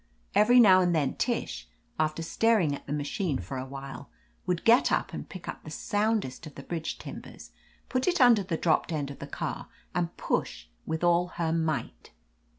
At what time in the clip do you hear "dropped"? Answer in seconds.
8.57-8.91